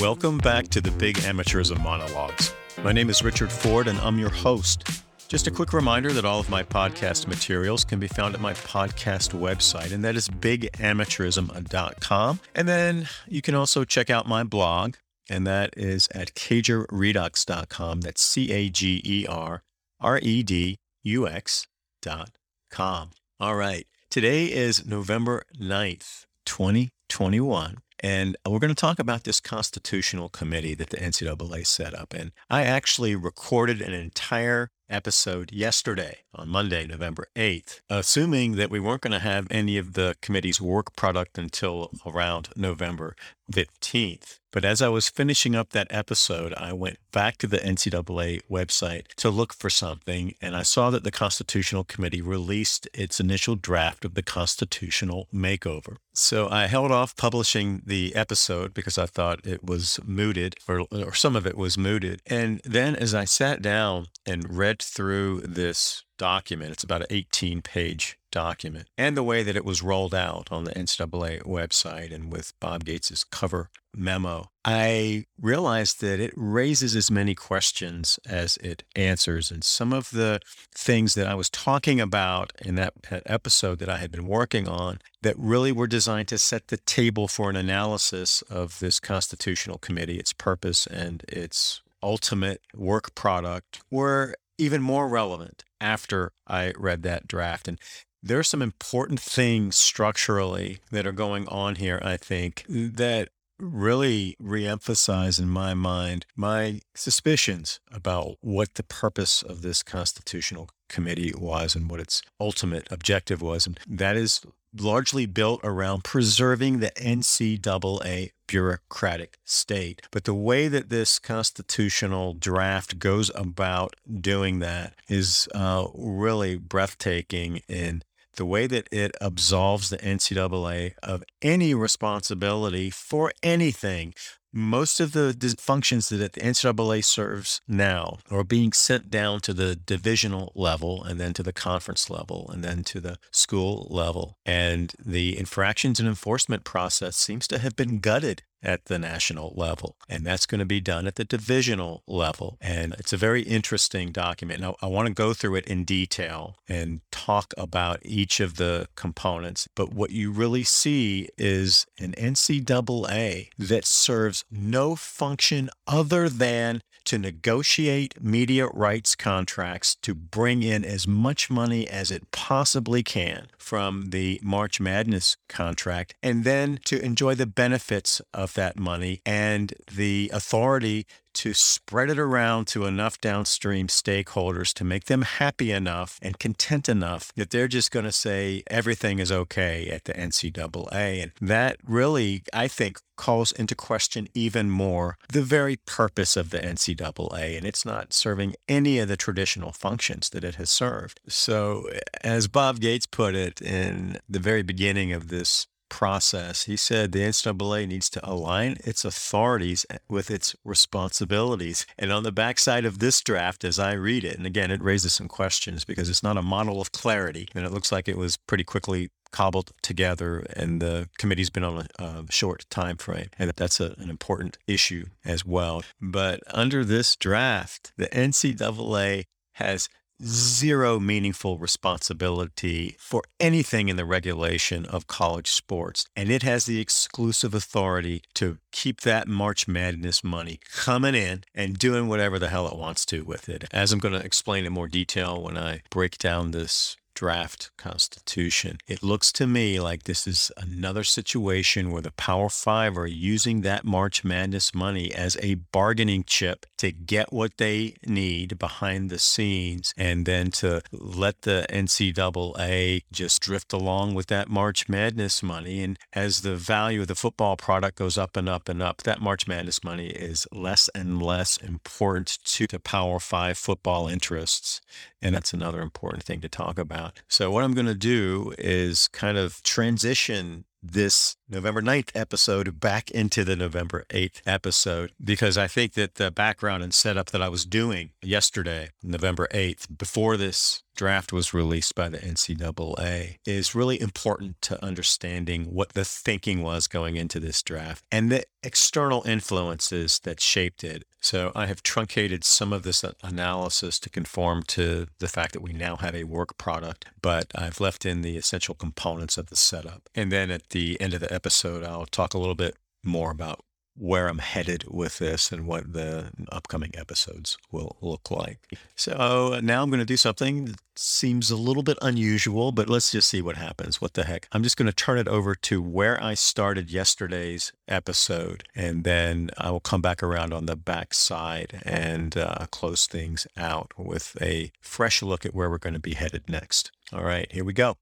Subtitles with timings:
[0.00, 2.52] Welcome back to the Big Amateurism Monologues.
[2.82, 4.88] My name is Richard Ford, and I'm your host.
[5.28, 8.52] Just a quick reminder that all of my podcast materials can be found at my
[8.52, 12.40] podcast website, and that is bigamateurism.com.
[12.54, 14.94] And then you can also check out my blog,
[15.32, 18.02] and that is at cagerredux.com.
[18.02, 19.62] That's C A G E R
[19.98, 23.10] R E D U X.com.
[23.40, 23.86] All right.
[24.10, 27.78] Today is November 9th, 2021.
[28.00, 32.12] And we're going to talk about this constitutional committee that the NCAA set up.
[32.12, 38.80] And I actually recorded an entire episode yesterday on Monday, November 8th, assuming that we
[38.80, 43.14] weren't going to have any of the committee's work product until around November
[43.52, 44.38] 15th.
[44.50, 49.06] But as I was finishing up that episode, I went back to the NCAA website
[49.16, 54.04] to look for something, and I saw that the Constitutional Committee released its initial draft
[54.04, 55.96] of the constitutional makeover.
[56.12, 61.14] So I held off publishing the episode because I thought it was mooted, or, or
[61.14, 62.20] some of it was mooted.
[62.26, 67.62] And then as I sat down and read through this document, it's about an 18
[67.62, 72.32] page document, and the way that it was rolled out on the NCAA website and
[72.32, 78.84] with Bob Gates's cover memo, I realized that it raises as many questions as it
[78.94, 79.50] answers.
[79.50, 80.38] And some of the
[80.72, 82.94] things that I was talking about in that
[83.26, 87.26] episode that I had been working on that really were designed to set the table
[87.26, 94.36] for an analysis of this constitutional committee, its purpose, and its ultimate work product were
[94.62, 97.66] even more relevant after I read that draft.
[97.66, 97.80] And
[98.22, 104.36] there are some important things structurally that are going on here, I think, that really
[104.40, 111.74] reemphasize in my mind my suspicions about what the purpose of this constitutional committee was
[111.74, 113.66] and what its ultimate objective was.
[113.66, 114.42] And that is
[114.78, 120.02] largely built around preserving the NCAA bureaucratic state.
[120.10, 127.62] But the way that this constitutional draft goes about doing that is uh, really breathtaking
[127.68, 128.02] in
[128.36, 134.14] the way that it absolves the NCAA of any responsibility for anything.
[134.52, 139.74] Most of the functions that the NCAA serves now are being sent down to the
[139.74, 144.36] divisional level and then to the conference level and then to the school level.
[144.44, 149.96] And the infractions and enforcement process seems to have been gutted at the national level.
[150.08, 152.58] And that's going to be done at the divisional level.
[152.60, 154.60] And it's a very interesting document.
[154.60, 158.88] Now, I want to go through it in detail and talk about each of the
[158.94, 159.68] components.
[159.74, 167.18] But what you really see is an NCAA that serves no function other than to
[167.18, 174.10] negotiate media rights contracts to bring in as much money as it possibly can from
[174.10, 180.30] the March Madness contract, and then to enjoy the benefits of that money and the
[180.32, 186.38] authority to spread it around to enough downstream stakeholders to make them happy enough and
[186.38, 191.22] content enough that they're just going to say everything is okay at the NCAA.
[191.22, 196.58] And that really, I think, calls into question even more the very purpose of the
[196.58, 197.56] NCAA.
[197.56, 201.20] And it's not serving any of the traditional functions that it has served.
[201.28, 201.88] So,
[202.22, 206.64] as Bob Gates put it in the very beginning of this process.
[206.64, 211.84] He said the NCAA needs to align its authorities eh, with its responsibilities.
[211.98, 215.12] And on the backside of this draft, as I read it, and again, it raises
[215.12, 218.38] some questions because it's not a model of clarity, and it looks like it was
[218.38, 223.50] pretty quickly cobbled together and the committee's been on a, a short time frame and
[223.56, 229.88] that's a, an important issue as well but under this draft the ncaa has
[230.24, 236.06] zero meaningful responsibility for anything in the regulation of college sports.
[236.16, 241.78] And it has the exclusive authority to keep that March Madness money coming in and
[241.78, 243.64] doing whatever the hell it wants to with it.
[243.72, 248.78] As I'm going to explain in more detail when I break down this draft constitution.
[248.88, 253.62] It looks to me like this is another situation where the Power Five are using
[253.62, 259.18] that March Madness money as a bargaining chip to get what they need behind the
[259.18, 265.82] scenes and then to let the NCAA just drift along with that March Madness money.
[265.82, 269.20] And as the value of the football product goes up and up and up, that
[269.20, 274.80] March Madness money is less and less important to the Power Five football interests.
[275.22, 277.20] And that's another important thing to talk about.
[277.28, 283.10] So, what I'm going to do is kind of transition this November 9th episode back
[283.12, 287.48] into the November 8th episode because I think that the background and setup that I
[287.48, 294.00] was doing yesterday, November 8th, before this draft was released by the NCAA is really
[294.00, 300.18] important to understanding what the thinking was going into this draft and the external influences
[300.24, 301.04] that shaped it.
[301.22, 305.72] So I have truncated some of this analysis to conform to the fact that we
[305.72, 310.08] now have a work product, but I've left in the essential components of the setup.
[310.16, 313.60] And then at the end of the episode, I'll talk a little bit more about
[313.94, 318.58] where I'm headed with this and what the upcoming episodes will look like.
[318.96, 323.12] So now I'm going to do something that seems a little bit unusual, but let's
[323.12, 324.00] just see what happens.
[324.00, 324.48] What the heck?
[324.52, 329.50] I'm just going to turn it over to where I started yesterday's episode, and then
[329.58, 334.36] I will come back around on the back side and uh, close things out with
[334.40, 336.90] a fresh look at where we're going to be headed next.
[337.12, 337.96] All right, here we go.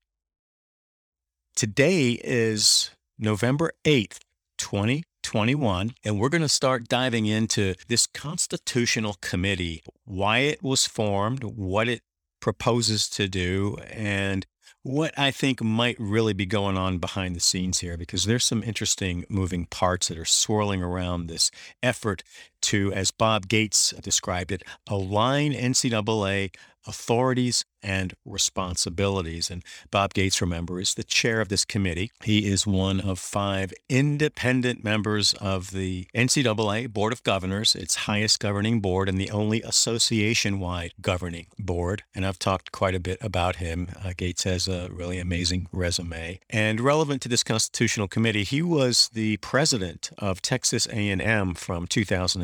[1.56, 4.18] Today is November 8th,
[4.56, 5.94] 20 21.
[6.04, 11.88] And we're going to start diving into this constitutional committee, why it was formed, what
[11.88, 12.02] it
[12.40, 14.46] proposes to do, and
[14.82, 18.62] what I think might really be going on behind the scenes here, because there's some
[18.62, 21.50] interesting moving parts that are swirling around this
[21.82, 22.22] effort
[22.62, 26.50] to, as Bob Gates described it, align NCAA
[26.86, 29.50] authorities and responsibilities.
[29.50, 32.10] And Bob Gates, remember, is the chair of this committee.
[32.22, 38.40] He is one of five independent members of the NCAA Board of Governors, its highest
[38.40, 42.02] governing board and the only association wide governing board.
[42.14, 43.88] And I've talked quite a bit about him.
[44.04, 46.40] Uh, Gates has a really amazing resume.
[46.50, 51.86] And relevant to this constitutional committee, he was the president of Texas A&M from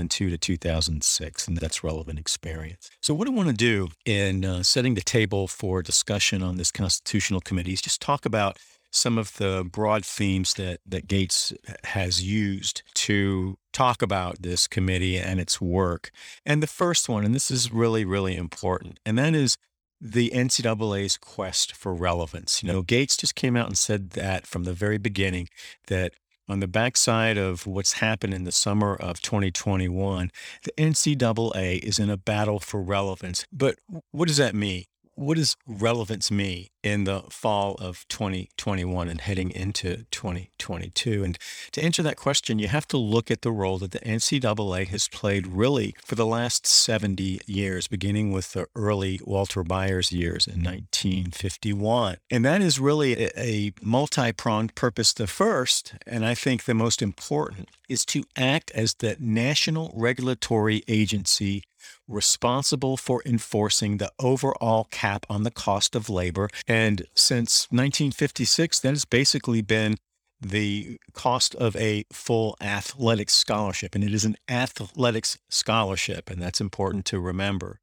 [0.08, 2.90] 2002 to 2006, and that's relevant experience.
[3.00, 6.70] So what I want to do in uh, setting the table for discussion on this
[6.70, 8.58] constitutional committee is just talk about
[8.90, 11.52] some of the broad themes that, that Gates
[11.84, 16.10] has used to talk about this committee and its work.
[16.46, 19.58] And the first one, and this is really, really important, and that is
[20.00, 22.62] the NCAA's quest for relevance.
[22.62, 25.48] You know, Gates just came out and said that from the very beginning
[25.88, 26.12] that
[26.48, 30.30] on the backside of what's happened in the summer of 2021,
[30.62, 33.44] the NCAA is in a battle for relevance.
[33.52, 33.76] But
[34.12, 34.84] what does that mean?
[35.16, 41.24] What does relevance mean in the fall of 2021 and heading into 2022?
[41.24, 41.38] And
[41.72, 45.08] to answer that question, you have to look at the role that the NCAA has
[45.08, 50.62] played really for the last 70 years, beginning with the early Walter Byers years in
[50.62, 52.18] 1951.
[52.30, 55.14] And that is really a, a multi pronged purpose.
[55.14, 60.82] The first, and I think the most important, is to act as the national regulatory
[60.88, 61.62] agency
[62.08, 66.48] responsible for enforcing the overall cap on the cost of labor.
[66.66, 69.96] And since 1956, that has basically been
[70.40, 73.94] the cost of a full athletics scholarship.
[73.94, 77.80] And it is an athletics scholarship, and that's important to remember.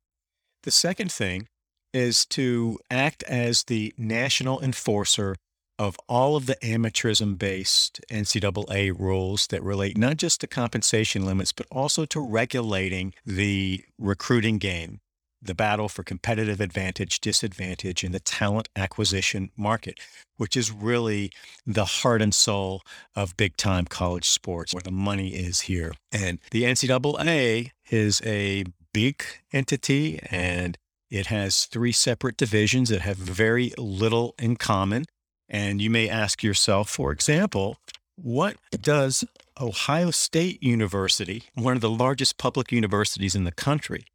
[0.63, 1.47] The second thing
[1.93, 5.35] is to act as the national enforcer
[5.79, 11.51] of all of the amateurism based NCAA rules that relate not just to compensation limits,
[11.51, 14.99] but also to regulating the recruiting game,
[15.41, 19.99] the battle for competitive advantage, disadvantage in the talent acquisition market,
[20.37, 21.31] which is really
[21.65, 22.81] the heart and soul
[23.15, 25.93] of big time college sports, where the money is here.
[26.11, 30.77] And the NCAA is a big entity and
[31.09, 35.05] it has three separate divisions that have very little in common.
[35.53, 37.77] And you may ask yourself, for example,
[38.15, 39.23] what does
[39.61, 44.05] Ohio State University, one of the largest public universities in the country,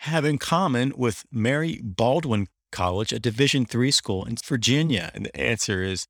[0.00, 5.10] have in common with Mary Baldwin College, a Division III school in Virginia?
[5.14, 6.06] And the answer is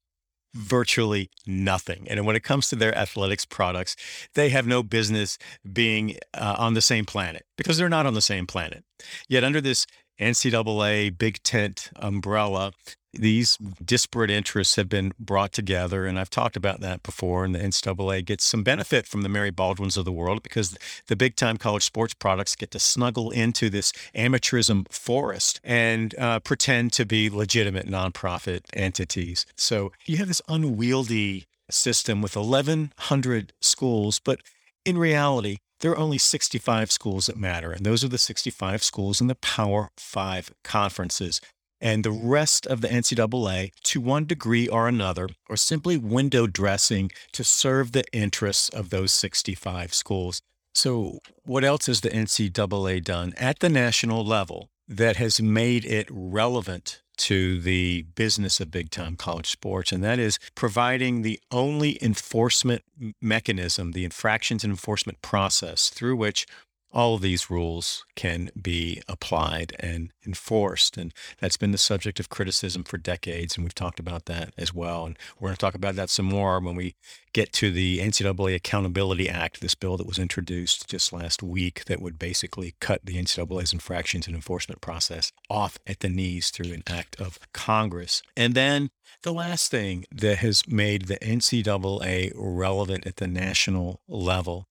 [0.52, 2.08] virtually nothing.
[2.08, 3.94] And when it comes to their athletics products,
[4.34, 5.38] they have no business
[5.70, 8.82] being uh, on the same planet because they're not on the same planet.
[9.28, 9.86] Yet, under this
[10.18, 12.72] NCAA Big Tent umbrella,
[13.12, 16.06] these disparate interests have been brought together.
[16.06, 17.44] And I've talked about that before.
[17.44, 21.16] And the NCAA gets some benefit from the Mary Baldwins of the world because the
[21.16, 26.92] big time college sports products get to snuggle into this amateurism forest and uh, pretend
[26.94, 29.46] to be legitimate nonprofit entities.
[29.56, 34.40] So you have this unwieldy system with 1,100 schools, but
[34.84, 39.20] in reality, there are only 65 schools that matter, and those are the 65 schools
[39.20, 41.40] in the Power Five conferences.
[41.80, 47.10] And the rest of the NCAA, to one degree or another, are simply window dressing
[47.32, 50.40] to serve the interests of those 65 schools.
[50.74, 56.08] So, what else has the NCAA done at the national level that has made it
[56.10, 62.02] relevant to the business of big time college sports, and that is providing the only
[62.02, 62.82] enforcement
[63.20, 66.46] mechanism, the infractions and enforcement process through which
[66.92, 70.96] all of these rules can be applied and enforced.
[70.96, 73.56] And that's been the subject of criticism for decades.
[73.56, 75.04] And we've talked about that as well.
[75.04, 76.94] And we're going to talk about that some more when we
[77.32, 82.00] get to the NCAA Accountability Act, this bill that was introduced just last week that
[82.00, 86.82] would basically cut the NCAA's infractions and enforcement process off at the knees through an
[86.86, 88.22] act of Congress.
[88.36, 88.90] And then
[89.22, 94.66] the last thing that has made the NCAA relevant at the national level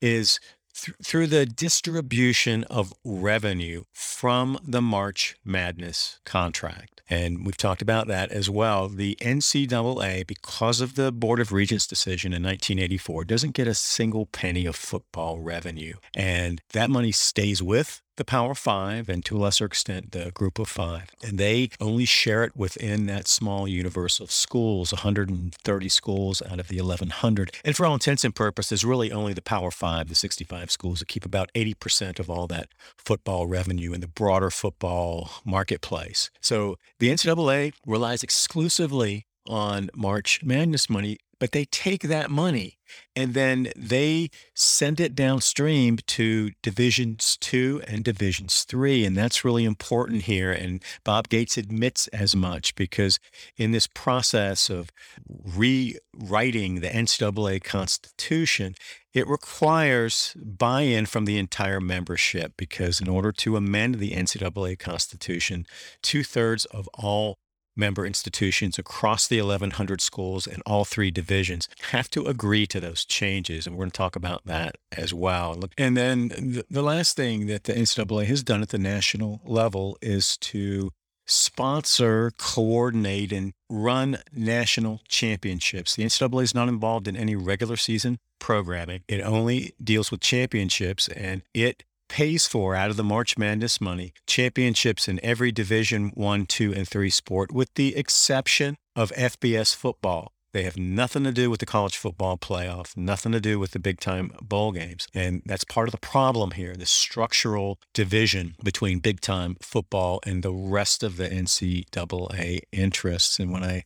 [0.00, 0.40] is
[0.84, 7.02] th- through the distribution of revenue from the March Madness contract.
[7.10, 8.88] And we've talked about that as well.
[8.88, 14.26] The NCAA, because of the Board of Regents decision in 1984, doesn't get a single
[14.26, 15.94] penny of football revenue.
[16.14, 20.58] And that money stays with the Power Five and to a lesser extent the Group
[20.58, 21.10] of Five.
[21.26, 26.68] And they only share it within that small universe of schools, 130 schools out of
[26.68, 27.52] the 1,100.
[27.64, 31.08] And for all intents and purposes, really only the Power Five, the 65 schools that
[31.08, 36.30] keep about 80% of all that football revenue in the broader football marketplace.
[36.40, 42.78] So the NCAA relies exclusively on March Madness money but they take that money
[43.14, 49.04] and then they send it downstream to divisions two and divisions three.
[49.04, 50.52] And that's really important here.
[50.52, 53.18] And Bob Gates admits as much because
[53.56, 54.90] in this process of
[55.28, 58.74] rewriting the NCAA Constitution,
[59.12, 64.78] it requires buy in from the entire membership because in order to amend the NCAA
[64.78, 65.66] Constitution,
[66.02, 67.38] two thirds of all
[67.78, 73.04] member institutions across the 1,100 schools and all three divisions have to agree to those
[73.04, 73.66] changes.
[73.66, 75.58] And we're going to talk about that as well.
[75.78, 80.36] And then the last thing that the NCAA has done at the national level is
[80.38, 80.90] to
[81.28, 85.94] sponsor, coordinate, and run national championships.
[85.94, 89.02] The NCAA is not involved in any regular season programming.
[89.08, 94.12] It only deals with championships and it pays for out of the March Madness money
[94.26, 100.32] championships in every Division 1, 2, and 3 sport, with the exception of FBS football.
[100.52, 103.78] They have nothing to do with the college football playoff, nothing to do with the
[103.78, 105.06] big time bowl games.
[105.14, 110.42] And that's part of the problem here the structural division between big time football and
[110.42, 113.38] the rest of the NCAA interests.
[113.38, 113.84] And when I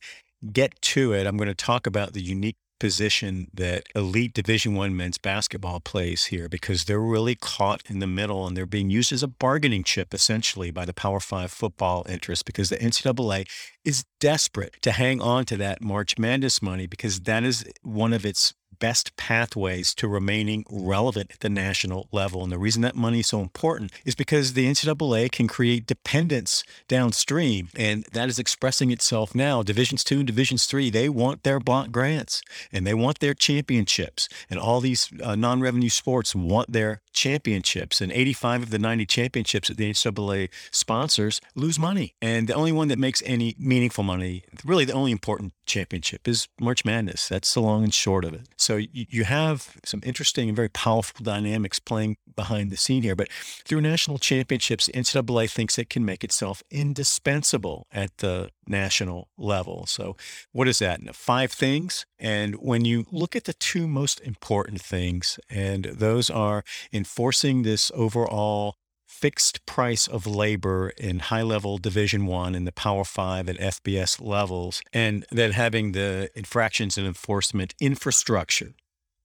[0.51, 4.93] get to it, I'm going to talk about the unique position that elite division one
[4.93, 9.13] men's basketball plays here because they're really caught in the middle and they're being used
[9.13, 13.47] as a bargaining chip essentially by the power five football interest because the ncaa
[13.85, 18.25] is desperate to hang on to that march madness money because that is one of
[18.25, 22.43] its best pathways to remaining relevant at the national level.
[22.43, 26.65] And the reason that money is so important is because the NCAA can create dependence
[26.89, 27.69] downstream.
[27.77, 29.63] And that is expressing itself now.
[29.63, 32.41] Divisions two and divisions three, they want their block grants
[32.73, 34.27] and they want their championships.
[34.49, 38.01] And all these uh, non revenue sports want their championships.
[38.01, 42.15] And 85 of the 90 championships that the NCAA sponsors lose money.
[42.21, 46.49] And the only one that makes any meaningful money, really the only important championship, is
[46.59, 47.29] March Madness.
[47.29, 48.49] That's the long and short of it.
[48.57, 53.15] So you have some interesting and very powerful dynamics playing behind the scene here.
[53.15, 59.85] But through national championships, NCAA thinks it can make itself indispensable at the national level.
[59.87, 60.15] So,
[60.51, 61.15] what is that?
[61.15, 62.05] Five things.
[62.19, 67.91] And when you look at the two most important things, and those are enforcing this
[67.93, 68.75] overall
[69.23, 74.19] fixed price of labor in high level division one and the power five and fbs
[74.19, 78.73] levels and then having the infractions and enforcement infrastructure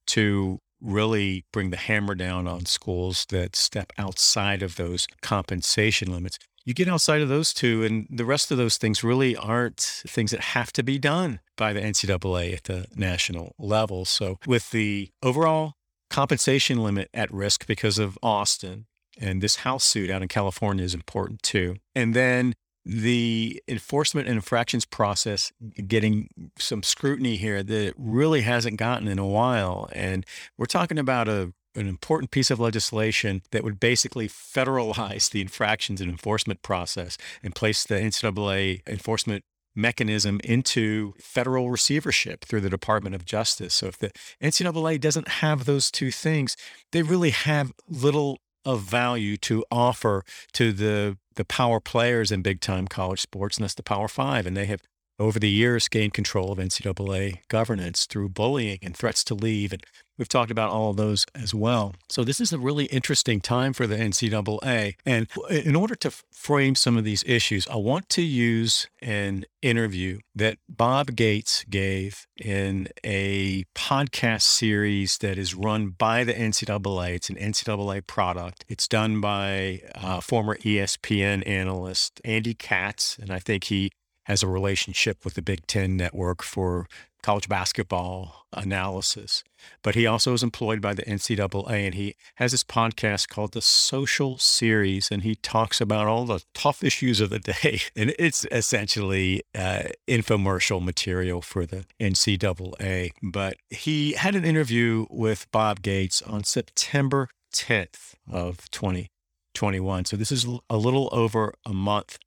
[0.07, 6.39] to really bring the hammer down on schools that step outside of those compensation limits
[6.65, 10.33] you get outside of those two, and the rest of those things really aren't things
[10.33, 14.05] that have to be done by the NCAA at the national level.
[14.05, 15.77] So, with the overall
[16.11, 18.85] compensation limit at risk because of Alston,
[19.19, 21.77] and this house suit out in California is important too.
[21.95, 25.53] And then the enforcement and infractions process
[25.87, 29.91] getting some scrutiny here that really hasn't gotten in a while.
[29.93, 30.25] And
[30.57, 36.01] we're talking about a an important piece of legislation that would basically federalize the infractions
[36.01, 39.45] and enforcement process and place the NCAA enforcement
[39.77, 43.75] mechanism into federal receivership through the Department of Justice.
[43.75, 44.11] So if the
[44.43, 46.57] NCAA doesn't have those two things,
[46.91, 50.23] they really have little of value to offer
[50.53, 54.47] to the the power players in big time college sports, and that's the Power Five.
[54.47, 54.83] And they have
[55.19, 59.73] over the years gained control of NCAA governance through bullying and threats to leave.
[59.73, 59.85] And
[60.17, 61.95] we've talked about all of those as well.
[62.09, 64.97] So this is a really interesting time for the NCAA.
[65.07, 70.19] And in order to frame some of these issues, I want to use an interview
[70.35, 77.15] that Bob Gates gave in a podcast series that is run by the NCAA.
[77.15, 78.65] It's an NCAA product.
[78.69, 83.91] It's done by uh, former ESPN analyst Andy Katz, and I think he
[84.29, 86.87] has a relationship with the Big Ten Network for
[87.23, 89.43] college basketball analysis.
[89.83, 93.63] But he also is employed by the NCAA and he has this podcast called The
[93.63, 95.09] Social Series.
[95.11, 97.81] And he talks about all the tough issues of the day.
[97.97, 103.11] And it's essentially uh, infomercial material for the NCAA.
[103.23, 110.05] But he had an interview with Bob Gates on September 10th of 2021.
[110.05, 112.19] So this is a little over a month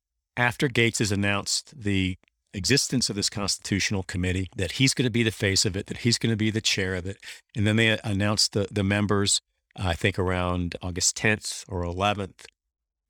[0.42, 2.18] after Gates has announced the
[2.52, 6.00] existence of this constitutional committee, that he's going to be the face of it, that
[6.00, 7.18] he's going to be the chair of it.
[7.56, 9.40] And then they announced the, the members,
[9.76, 12.46] I think around August 10th or 11th.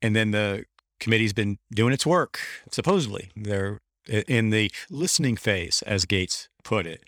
[0.02, 0.66] And then the
[1.00, 2.38] committee's been doing its work,
[2.70, 3.30] supposedly.
[3.34, 7.02] They're in the listening phase, as Gates put it.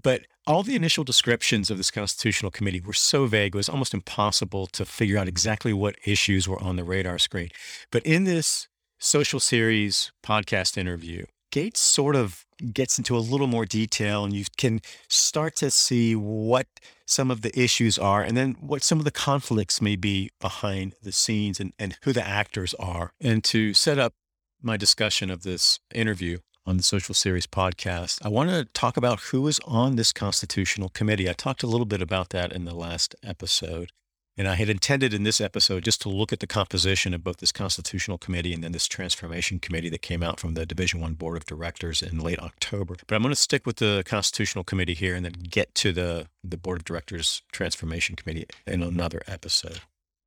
[0.00, 3.94] But all the initial descriptions of this constitutional committee were so vague, it was almost
[3.94, 7.48] impossible to figure out exactly what issues were on the radar screen.
[7.90, 13.64] But in this social series podcast interview, Gates sort of gets into a little more
[13.64, 16.66] detail and you can start to see what
[17.06, 20.94] some of the issues are and then what some of the conflicts may be behind
[21.02, 23.12] the scenes and, and who the actors are.
[23.20, 24.14] And to set up
[24.60, 29.20] my discussion of this interview on the Social Series podcast, I want to talk about
[29.20, 31.28] who is on this constitutional committee.
[31.28, 33.92] I talked a little bit about that in the last episode.
[34.38, 37.38] And I had intended in this episode just to look at the composition of both
[37.38, 41.14] this constitutional committee and then this transformation committee that came out from the Division One
[41.14, 42.96] Board of Directors in late October.
[43.06, 46.26] But I'm going to stick with the constitutional committee here and then get to the,
[46.44, 49.80] the Board of Directors transformation committee in another episode.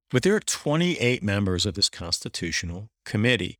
[0.09, 3.59] But there are 28 members of this constitutional committee,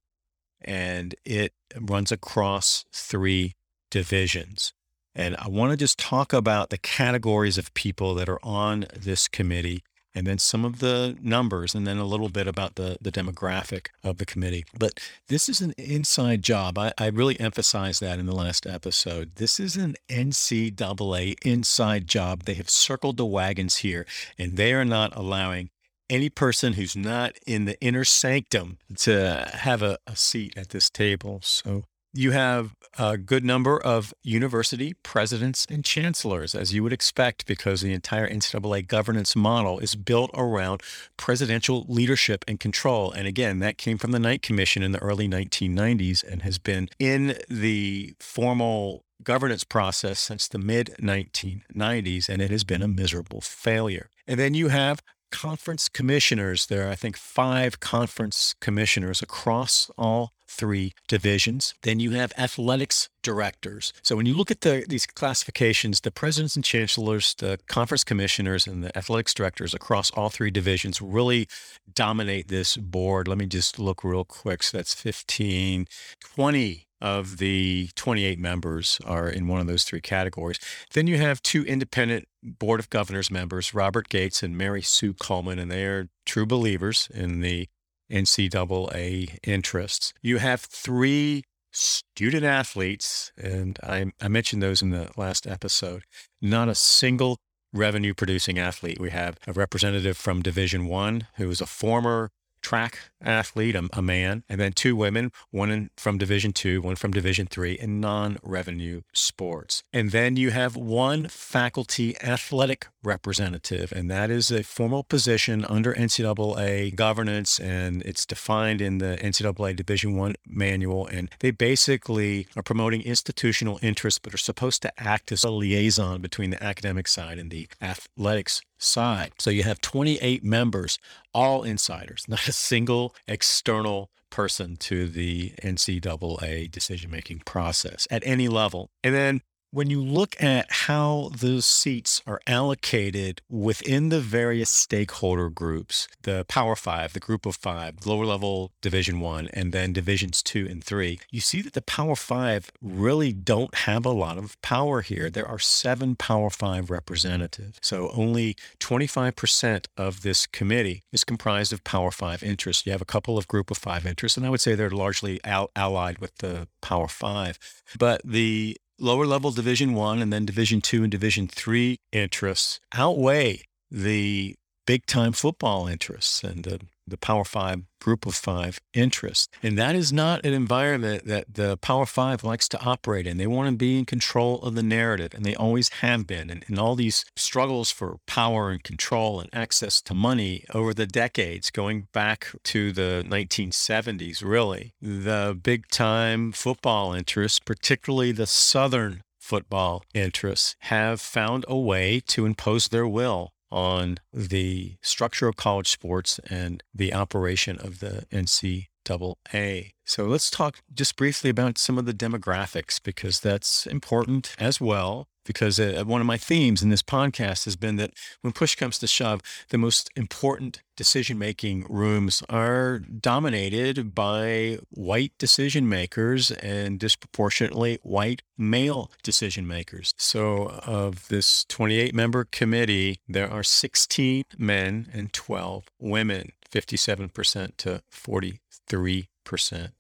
[0.59, 3.53] and it runs across three
[3.91, 4.73] divisions.
[5.13, 9.27] And I want to just talk about the categories of people that are on this
[9.27, 9.83] committee
[10.15, 13.87] and then some of the numbers, and then a little bit about the, the demographic
[14.03, 14.65] of the committee.
[14.77, 16.77] But this is an inside job.
[16.77, 19.36] I, I really emphasized that in the last episode.
[19.36, 22.43] This is an NCAA inside job.
[22.43, 24.05] They have circled the wagons here,
[24.38, 25.69] and they are not allowing
[26.10, 30.89] any person who's not in the inner sanctum to have a, a seat at this
[30.89, 31.39] table.
[31.43, 31.84] So
[32.19, 37.79] you have a good number of university presidents and chancellors, as you would expect, because
[37.79, 40.82] the entire NCAA governance model is built around
[41.15, 43.13] presidential leadership and control.
[43.13, 46.89] And again, that came from the Knight Commission in the early 1990s and has been
[46.99, 53.39] in the formal governance process since the mid 1990s, and it has been a miserable
[53.39, 54.10] failure.
[54.27, 55.01] And then you have
[55.32, 56.67] conference commissioners.
[56.67, 61.73] There are, I think, five conference commissioners across all three divisions.
[61.83, 63.93] Then you have athletics directors.
[64.01, 68.65] So when you look at the, these classifications, the presidents and chancellors, the conference commissioners,
[68.65, 71.47] and the athletics directors across all three divisions really
[71.93, 73.27] dominate this board.
[73.27, 74.63] Let me just look real quick.
[74.63, 75.88] So that's 15,
[76.19, 80.59] 20 of the 28 members are in one of those three categories.
[80.93, 85.59] Then you have two independent Board of Governors members, Robert Gates and Mary Sue Coleman,
[85.59, 87.67] and they are true believers in the
[88.12, 90.13] NCAA interests.
[90.22, 96.04] You have three student athletes, and I, I mentioned those in the last episode.
[96.41, 97.38] Not a single
[97.72, 99.00] revenue producing athlete.
[99.00, 104.01] We have a representative from Division One who is a former track athlete, a, a,
[104.01, 107.99] man, and then two women, one in, from Division Two, one from Division Three, in
[107.99, 109.84] non-revenue sports.
[109.93, 115.93] And then you have one faculty athletic representative, and that is a formal position under
[115.93, 121.08] NCAA governance, and it's defined in the NCAA Division One manual.
[121.08, 126.21] And they basically are promoting institutional interests, but are supposed to act as a liaison
[126.21, 129.34] between the academic side and the athletics side.
[129.38, 130.97] So you have 28 members,
[131.34, 138.48] all insiders, not a single external person to the NCAA decision making process at any
[138.48, 138.91] level.
[139.04, 145.49] And then when you look at how those seats are allocated within the various stakeholder
[145.49, 150.41] groups, the Power Five, the Group of Five, lower level Division One, and then Divisions
[150.41, 154.60] Two and Three, you see that the Power Five really don't have a lot of
[154.62, 155.29] power here.
[155.29, 157.79] There are seven Power Five representatives.
[157.82, 162.86] So only 25% of this committee is comprised of Power Five interests.
[162.86, 165.39] You have a couple of Group of Five interests, and I would say they're largely
[165.43, 167.60] al- allied with the Power Five.
[167.97, 173.62] But the lower level division one and then division two and division three interests outweigh
[173.89, 176.79] the big time football interests and the,
[177.10, 179.50] the Power Five group of five interests.
[179.62, 183.38] And that is not an environment that the Power Five likes to operate in.
[183.38, 186.50] They want to be in control of the narrative, and they always have been.
[186.50, 191.06] And, and all these struggles for power and control and access to money over the
[191.08, 199.22] decades, going back to the 1970s, really, the big time football interests, particularly the Southern
[199.39, 205.89] football interests, have found a way to impose their will on the structure of college
[205.89, 209.91] sports and the operation of the NCAA.
[210.05, 215.28] So let's talk just briefly about some of the demographics because that's important as well
[215.45, 218.99] because uh, one of my themes in this podcast has been that when push comes
[218.99, 226.99] to shove, the most important decision making rooms are dominated by white decision makers and
[226.99, 230.13] disproportionately white male decision makers.
[230.17, 238.02] So, of this 28 member committee, there are 16 men and 12 women, 57% to
[238.10, 239.93] 43 percent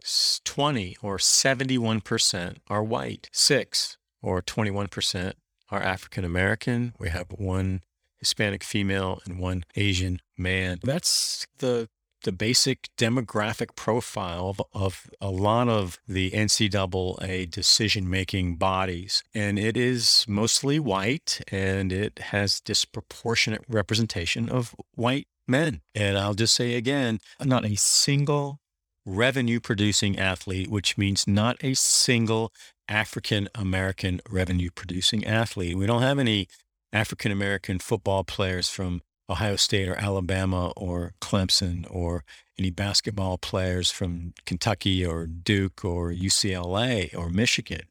[0.45, 3.29] 20 or 71% are white.
[3.33, 5.33] Six or 21%
[5.69, 6.93] are African American.
[6.99, 7.81] We have one
[8.17, 10.79] Hispanic female and one Asian man.
[10.83, 11.89] That's the
[12.23, 19.23] the basic demographic profile of, of, a lot of the NCAA decision making bodies.
[19.33, 25.81] And it is mostly white and it has disproportionate representation of white men.
[25.95, 28.59] And I'll just say again, not a single
[29.05, 32.53] revenue producing athlete, which means not a single
[32.89, 35.77] African American revenue producing athlete.
[35.77, 36.47] We don't have any
[36.91, 42.23] African American football players from Ohio State or Alabama or Clemson or
[42.57, 47.83] any basketball players from Kentucky or Duke or UCLA or Michigan.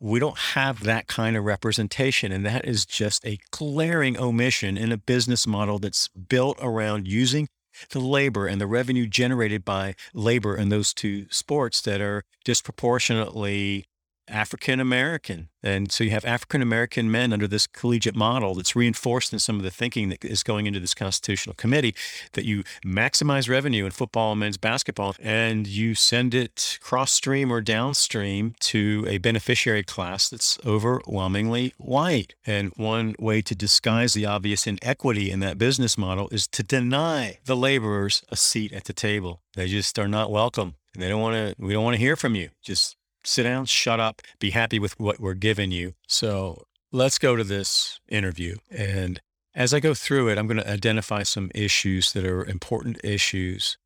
[0.00, 2.32] We don't have that kind of representation.
[2.32, 7.48] And that is just a glaring omission in a business model that's built around using
[7.90, 13.84] the labor and the revenue generated by labor in those two sports that are disproportionately
[14.28, 15.48] African American.
[15.62, 19.56] And so you have African American men under this collegiate model that's reinforced in some
[19.56, 21.94] of the thinking that is going into this constitutional committee
[22.32, 27.52] that you maximize revenue in football and men's basketball and you send it cross stream
[27.52, 32.34] or downstream to a beneficiary class that's overwhelmingly white.
[32.46, 37.38] And one way to disguise the obvious inequity in that business model is to deny
[37.44, 39.40] the laborers a seat at the table.
[39.54, 40.74] They just are not welcome.
[40.96, 42.50] They don't want to, we don't want to hear from you.
[42.62, 45.94] Just sit down, shut up, be happy with what we're giving you.
[46.06, 48.56] So let's go to this interview.
[48.70, 49.20] And
[49.54, 53.78] as I go through it, I'm going to identify some issues that are important issues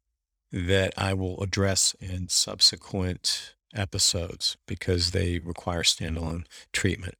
[0.50, 7.16] that I will address in subsequent episodes because they require standalone treatment.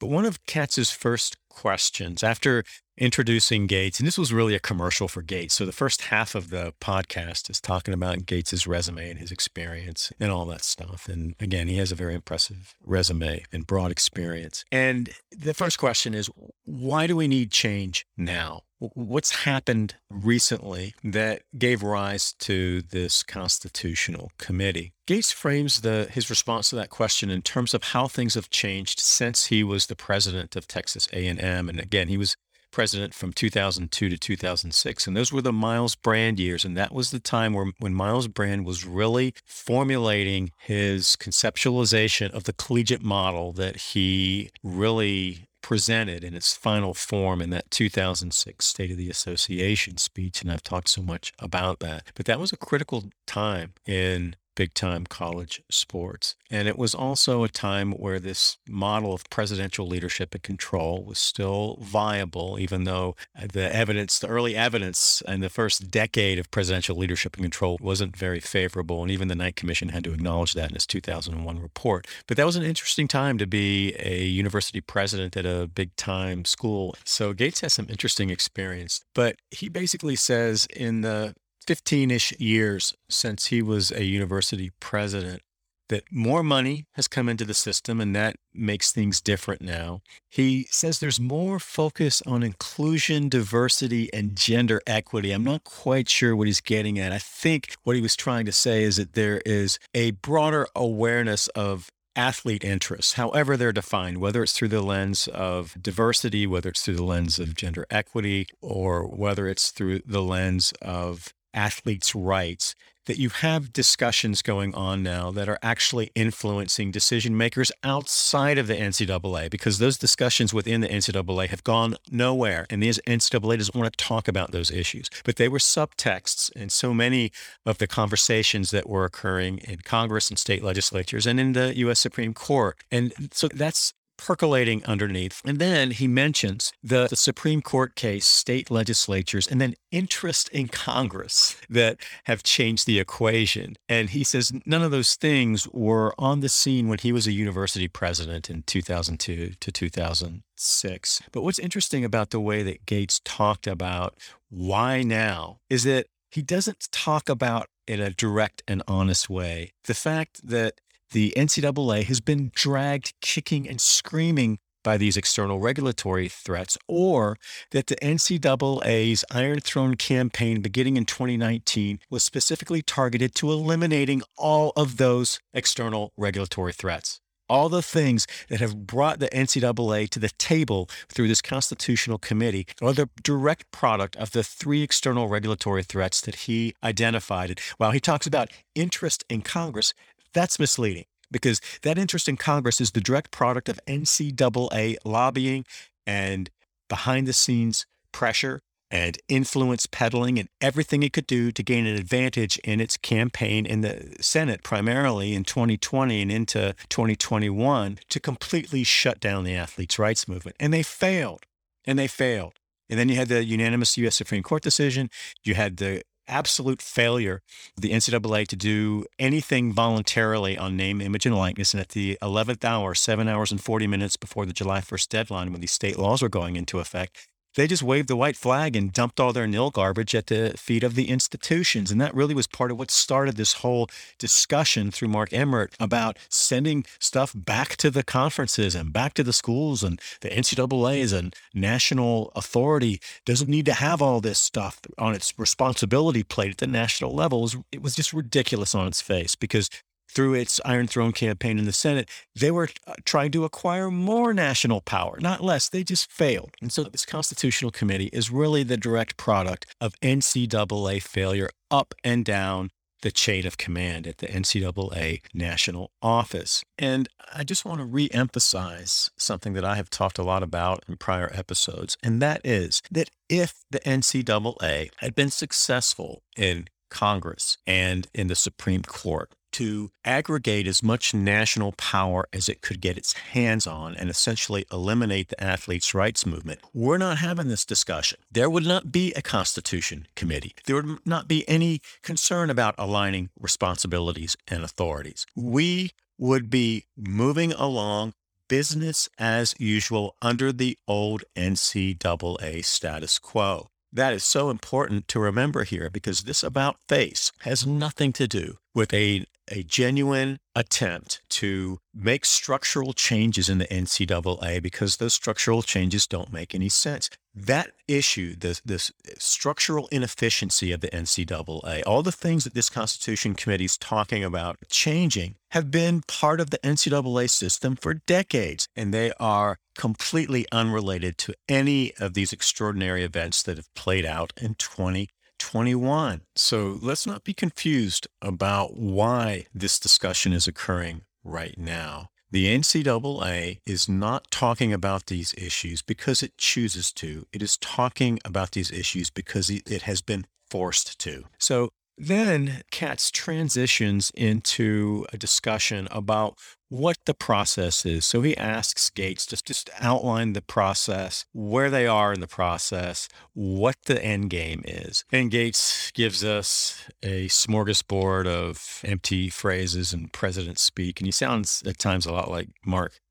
[0.00, 2.64] But one of Katz's first questions after
[2.96, 5.54] introducing Gates, and this was really a commercial for Gates.
[5.54, 10.12] So the first half of the podcast is talking about Gates's resume and his experience
[10.20, 11.08] and all that stuff.
[11.08, 14.64] And again, he has a very impressive resume and broad experience.
[14.70, 16.30] And the first question is
[16.64, 18.62] why do we need change now?
[18.78, 24.92] What's happened recently that gave rise to this constitutional committee?
[25.06, 28.98] Gates frames the, his response to that question in terms of how things have changed
[28.98, 31.68] since he was the president of Texas A&M.
[31.68, 32.36] And again, he was
[32.72, 35.06] president from 2002 to 2006.
[35.06, 36.64] And those were the Myles Brand years.
[36.64, 42.44] And that was the time where, when Myles Brand was really formulating his conceptualization of
[42.44, 48.90] the collegiate model that he really presented in its final form in that 2006 State
[48.90, 50.42] of the Association speech.
[50.42, 52.10] And I've talked so much about that.
[52.14, 56.36] But that was a critical time in big time college sports.
[56.50, 61.18] And it was also a time where this model of presidential leadership and control was
[61.18, 66.96] still viable, even though the evidence, the early evidence in the first decade of presidential
[66.96, 69.02] leadership and control wasn't very favorable.
[69.02, 72.06] And even the Knight Commission had to acknowledge that in its 2001 report.
[72.26, 76.44] But that was an interesting time to be a university president at a big time
[76.44, 76.94] school.
[77.04, 79.02] So Gates has some interesting experience.
[79.14, 81.34] But he basically says in the
[81.66, 85.42] 15 ish years since he was a university president
[85.88, 90.00] that more money has come into the system and that makes things different now.
[90.30, 95.32] He says there's more focus on inclusion, diversity, and gender equity.
[95.32, 97.12] I'm not quite sure what he's getting at.
[97.12, 101.48] I think what he was trying to say is that there is a broader awareness
[101.48, 106.82] of athlete interests, however they're defined, whether it's through the lens of diversity, whether it's
[106.82, 112.74] through the lens of gender equity, or whether it's through the lens of athletes' rights
[113.06, 118.68] that you have discussions going on now that are actually influencing decision makers outside of
[118.68, 122.66] the NCAA because those discussions within the NCAA have gone nowhere.
[122.70, 125.10] And the NCAA doesn't want to talk about those issues.
[125.24, 127.32] But they were subtexts in so many
[127.66, 131.98] of the conversations that were occurring in Congress and state legislatures and in the U.S.
[131.98, 132.76] Supreme Court.
[132.90, 133.94] And so that's
[134.26, 135.42] percolating underneath.
[135.44, 140.68] And then he mentions the, the, Supreme Court case, state legislatures, and then interest in
[140.68, 143.76] Congress that have changed the equation.
[143.88, 147.32] And he says none of those things were on the scene when he was a
[147.32, 151.22] university president in 2002 to 2006.
[151.32, 154.16] But what's interesting about the way that Gates talked about
[154.48, 159.72] why now is that he doesn't talk about in a direct and honest way.
[159.84, 160.80] The fact that
[161.12, 167.36] the NCAA has been dragged kicking and screaming by these external regulatory threats, or
[167.70, 174.72] that the NCAA's Iron Throne campaign beginning in 2019 was specifically targeted to eliminating all
[174.76, 177.20] of those external regulatory threats.
[177.48, 182.66] All the things that have brought the NCAA to the table through this constitutional committee
[182.80, 187.60] are the direct product of the three external regulatory threats that he identified.
[187.76, 189.92] While he talks about interest in Congress,
[190.32, 195.64] that's misleading because that interest in Congress is the direct product of NCAA lobbying
[196.06, 196.50] and
[196.88, 201.96] behind the scenes pressure and influence peddling and everything it could do to gain an
[201.96, 208.84] advantage in its campaign in the Senate, primarily in 2020 and into 2021, to completely
[208.84, 210.56] shut down the athletes' rights movement.
[210.60, 211.44] And they failed.
[211.86, 212.52] And they failed.
[212.90, 214.14] And then you had the unanimous U.S.
[214.14, 215.08] Supreme Court decision.
[215.42, 217.42] You had the absolute failure
[217.76, 221.74] of the NCAA to do anything voluntarily on name, image, and likeness.
[221.74, 225.52] And at the 11th hour, seven hours and 40 minutes before the July 1st deadline,
[225.52, 228.92] when these state laws were going into effect, they just waved the white flag and
[228.92, 231.90] dumped all their nil garbage at the feet of the institutions.
[231.90, 233.88] And that really was part of what started this whole
[234.18, 239.32] discussion through Mark Emmert about sending stuff back to the conferences and back to the
[239.32, 239.82] schools.
[239.82, 245.14] And the NCAA as a national authority doesn't need to have all this stuff on
[245.14, 247.40] its responsibility plate at the national level.
[247.40, 249.68] It was, it was just ridiculous on its face because
[250.12, 254.34] through its Iron Throne campaign in the Senate, they were uh, trying to acquire more
[254.34, 255.68] national power, not less.
[255.68, 256.54] They just failed.
[256.60, 262.24] And so this constitutional committee is really the direct product of NCAA failure up and
[262.24, 262.70] down
[263.02, 266.64] the chain of command at the NCAA national office.
[266.78, 270.96] And I just want to re-emphasize something that I have talked a lot about in
[270.96, 278.06] prior episodes, and that is that if the NCAA had been successful in Congress and
[278.14, 283.12] in the Supreme Court to aggregate as much national power as it could get its
[283.12, 286.60] hands on and essentially eliminate the athletes' rights movement.
[286.72, 288.18] We're not having this discussion.
[288.30, 290.54] There would not be a Constitution Committee.
[290.66, 295.26] There would not be any concern about aligning responsibilities and authorities.
[295.34, 298.14] We would be moving along
[298.48, 303.68] business as usual under the old NCAA status quo.
[303.94, 308.56] That is so important to remember here because this about face has nothing to do
[308.74, 315.62] with a a genuine attempt to make structural changes in the NCAA because those structural
[315.62, 317.10] changes don't make any sense.
[317.34, 323.34] That issue, this, this structural inefficiency of the NCAA, all the things that this Constitution
[323.34, 328.92] Committee is talking about changing have been part of the NCAA system for decades, and
[328.92, 334.54] they are completely unrelated to any of these extraordinary events that have played out in
[334.54, 335.08] 20
[335.42, 336.22] 21.
[336.36, 342.10] So let's not be confused about why this discussion is occurring right now.
[342.30, 347.26] The NCAA is not talking about these issues because it chooses to.
[347.32, 351.24] It is talking about these issues because it has been forced to.
[351.38, 358.06] So then Katz transitions into a discussion about what the process is.
[358.06, 363.08] So he asks Gates to just outline the process, where they are in the process,
[363.34, 365.04] what the end game is.
[365.12, 370.98] And Gates gives us a smorgasbord of empty phrases and president speak.
[370.98, 373.01] And he sounds at times a lot like Mark